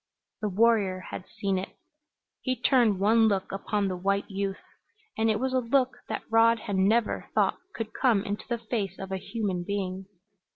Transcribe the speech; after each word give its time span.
The 0.41 0.49
warrior 0.49 0.99
had 1.11 1.25
seen 1.27 1.59
it. 1.59 1.77
He 2.41 2.55
turned 2.59 2.99
one 2.99 3.27
look 3.27 3.51
upon 3.51 3.87
the 3.87 3.95
white 3.95 4.27
youth, 4.31 4.57
and 5.15 5.29
it 5.29 5.39
was 5.39 5.53
a 5.53 5.59
look 5.59 5.97
that 6.09 6.23
Rod 6.27 6.57
had 6.61 6.75
never 6.75 7.29
thought 7.35 7.59
could 7.75 7.93
come 7.93 8.23
into 8.25 8.47
the 8.49 8.57
face 8.57 8.97
of 8.97 9.11
a 9.11 9.17
human 9.17 9.63
being. 9.63 10.07